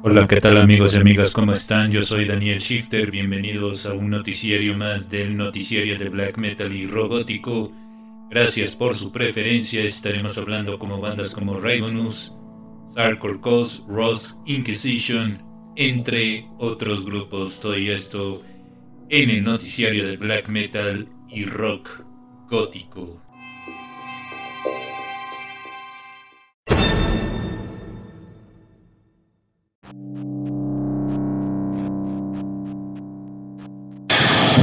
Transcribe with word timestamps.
Hola, 0.00 0.28
¿qué 0.28 0.40
tal 0.40 0.58
amigos 0.58 0.94
y 0.94 0.98
amigas? 0.98 1.32
¿Cómo 1.32 1.52
están? 1.52 1.90
Yo 1.90 2.04
soy 2.04 2.24
Daniel 2.24 2.60
Shifter, 2.60 3.10
bienvenidos 3.10 3.84
a 3.84 3.94
un 3.94 4.10
noticiario 4.10 4.76
más 4.76 5.10
del 5.10 5.36
noticiario 5.36 5.98
de 5.98 6.08
black 6.08 6.38
metal 6.38 6.72
y 6.72 6.86
robótico. 6.86 7.72
Gracias 8.30 8.76
por 8.76 8.94
su 8.94 9.10
preferencia, 9.10 9.82
estaremos 9.82 10.38
hablando 10.38 10.78
como 10.78 11.00
bandas 11.00 11.30
como 11.30 11.58
Ravenous, 11.58 12.32
Sarkor 12.94 13.40
Cos, 13.40 13.82
Ross, 13.88 14.36
Inquisition, 14.46 15.42
entre 15.74 16.46
otros 16.58 17.04
grupos. 17.04 17.60
Todo 17.60 17.74
esto 17.74 18.42
en 19.08 19.30
el 19.30 19.42
noticiario 19.42 20.06
de 20.06 20.16
black 20.16 20.48
metal 20.48 21.08
y 21.28 21.44
rock 21.44 22.04
gótico. 22.48 23.20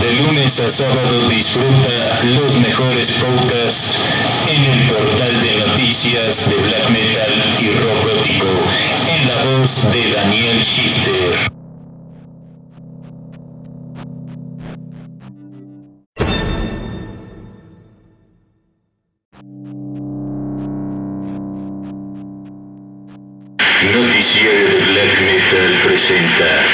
De 0.06 0.14
lunes 0.22 0.60
a 0.60 0.70
sábado 0.70 1.30
disfruta 1.30 2.22
los 2.24 2.54
mejores 2.60 3.10
podcasts 3.14 3.98
en 4.48 4.64
el 4.64 4.88
portal 4.88 5.42
de 5.42 5.66
noticias 5.66 6.48
de 6.48 6.56
black 6.58 6.90
metal 6.92 7.34
y 7.60 7.72
rock 7.72 8.04
gótico 8.04 8.46
en 9.10 9.28
la 9.28 9.58
voz 9.58 9.92
de 9.92 10.12
Daniel 10.12 10.62
Shifter. 10.62 11.56
Noticiario 23.92 24.68
de 24.70 24.80
Black 24.92 25.22
Metal 25.22 25.82
presenta 25.84 26.66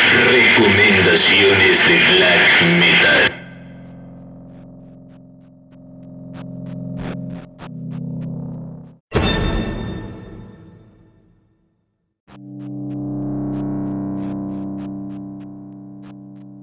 de 1.30 2.16
Black 2.18 2.62
Metal. 2.80 3.32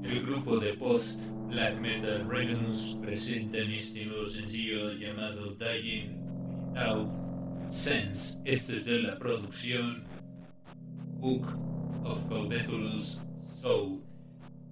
El 0.03 0.23
grupo 0.27 0.59
de 0.59 0.73
post 0.75 1.21
black 1.49 1.79
metal 1.81 2.27
Ravenous 2.29 2.97
presenta 3.01 3.59
en 3.59 3.71
este 3.71 4.07
nuevo 4.07 4.27
sencillo 4.27 4.93
llamado 4.93 5.55
Dying 5.55 6.17
Without 6.73 7.09
Sense. 7.69 8.37
Este 8.45 8.77
es 8.77 8.85
de 8.85 9.03
la 9.03 9.19
producción 9.19 10.03
Book 11.21 11.47
of 12.05 12.25
Covetulus 12.27 13.19
Soul. 13.63 14.03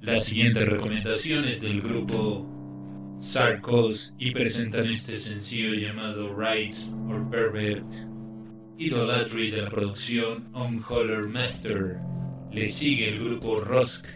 Las 0.03 0.25
siguientes 0.25 0.69
recomendaciones 0.69 1.63
del 1.63 1.81
grupo 1.81 2.47
Sarcos 3.19 4.15
y 4.19 4.31
presentan 4.31 4.87
este 4.87 5.17
sencillo 5.17 5.75
llamado 5.75 6.37
Rights 6.37 6.95
or 7.09 7.29
Pervert. 7.31 7.85
Idolatry 8.79 9.51
de 9.51 9.63
la 9.63 9.71
producción 9.71 10.51
On 10.53 10.83
Holler 10.87 11.27
Master. 11.27 11.97
Le 12.53 12.67
sigue 12.67 13.09
el 13.09 13.25
grupo 13.25 13.57
Rosk 13.57 14.07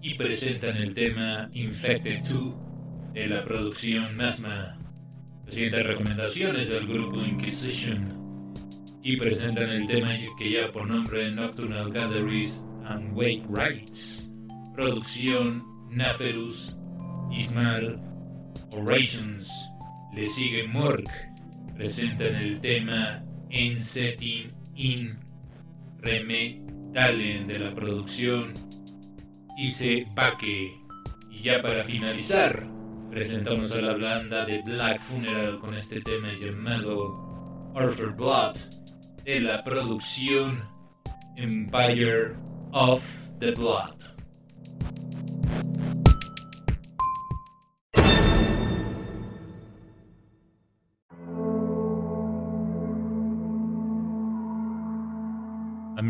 y 0.00 0.14
presentan 0.14 0.76
el 0.76 0.94
tema 0.94 1.50
Infected 1.52 2.20
2 2.22 2.54
de 3.12 3.26
la 3.26 3.44
producción 3.44 4.16
Masma. 4.16 4.78
Las 5.44 5.54
siguientes 5.54 5.86
recomendaciones 5.86 6.70
del 6.70 6.86
grupo 6.86 7.20
Inquisition 7.20 8.16
y 9.02 9.16
presentan 9.16 9.70
el 9.70 9.86
tema 9.88 10.16
que 10.38 10.48
lleva 10.48 10.70
por 10.70 10.86
nombre 10.86 11.30
Nocturnal 11.32 11.90
Gatherings 11.90 12.64
and 12.84 13.12
Wake 13.12 13.44
Rights. 13.50 14.29
Producción 14.74 15.64
Naferus, 15.90 16.76
Ismael, 17.30 17.98
Orations. 18.72 19.50
Le 20.14 20.26
sigue 20.26 20.66
Morg. 20.68 21.04
Presentan 21.74 22.34
el 22.36 22.60
tema 22.60 23.22
En 23.48 23.80
Setting 23.80 24.52
In 24.74 25.18
Reme 25.98 26.62
Talen 26.92 27.46
de 27.46 27.58
la 27.58 27.74
producción 27.74 28.52
Ise 29.56 30.06
Baque. 30.14 30.72
Y 31.30 31.42
ya 31.42 31.62
para 31.62 31.84
finalizar, 31.84 32.66
presentamos 33.10 33.72
a 33.72 33.80
la 33.80 33.92
blanda 33.92 34.44
de 34.44 34.62
Black 34.62 35.00
Funeral 35.00 35.58
con 35.58 35.74
este 35.74 36.00
tema 36.00 36.32
llamado 36.34 37.72
Orphan 37.74 38.16
Blood 38.16 38.56
de 39.24 39.40
la 39.40 39.62
producción 39.62 40.62
Empire 41.36 42.36
of 42.72 43.02
the 43.38 43.52
Blood. 43.52 44.09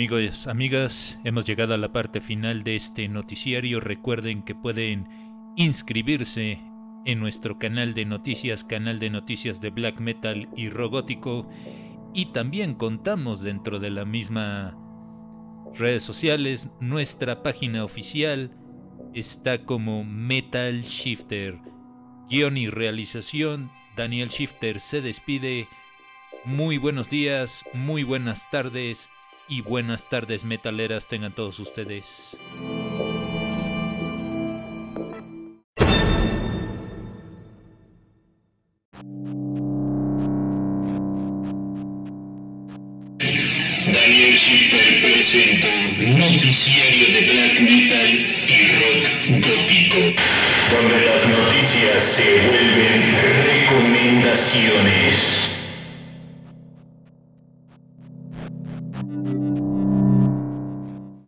Amigos, 0.00 0.47
amigas, 0.47 1.19
hemos 1.25 1.44
llegado 1.44 1.75
a 1.75 1.77
la 1.77 1.93
parte 1.93 2.22
final 2.22 2.62
de 2.62 2.75
este 2.75 3.06
noticiario. 3.06 3.81
Recuerden 3.81 4.43
que 4.44 4.55
pueden 4.55 5.06
inscribirse 5.56 6.59
en 7.05 7.21
nuestro 7.21 7.59
canal 7.59 7.93
de 7.93 8.06
noticias, 8.06 8.65
canal 8.65 8.99
de 8.99 9.10
noticias 9.10 9.60
de 9.60 9.69
black 9.69 10.00
metal 10.00 10.49
y 10.56 10.71
robótico. 10.71 11.50
Y 12.15 12.33
también 12.33 12.77
contamos 12.77 13.43
dentro 13.43 13.78
de 13.78 13.91
la 13.91 14.06
misma 14.06 14.75
redes 15.75 16.03
sociales. 16.03 16.69
Nuestra 16.81 17.42
página 17.42 17.84
oficial 17.84 18.50
está 19.14 19.64
como 19.64 20.04
Metal 20.04 20.82
Shifter. 20.82 21.58
Guión 22.28 22.56
y 22.56 22.69
realización. 22.69 23.70
Daniel 23.97 24.28
Shifter 24.28 24.80
se 24.80 25.00
despide. 25.00 25.69
Muy 26.44 26.78
buenos 26.78 27.10
días, 27.10 27.62
muy 27.75 28.03
buenas 28.03 28.50
tardes 28.50 29.10
y 29.48 29.60
buenas 29.60 30.09
tardes 30.09 30.44
metaleras 30.44 31.06
tengan 31.06 31.34
todos 31.34 31.59
ustedes. 31.59 32.38
Daniel 43.93 44.37
Shifter 44.37 45.01
presentó 45.01 45.69
Noticiario 45.99 47.12
de 47.12 47.23
Black 47.23 47.59
Metal 47.61 48.27
y 48.47 48.69
Rock 48.78 49.09
Gótico, 49.47 50.01
donde 50.71 51.01
las 51.06 51.27
noticias 51.27 52.05
se 52.15 52.39
vuelven 52.47 53.17
recomendaciones. 53.47 55.59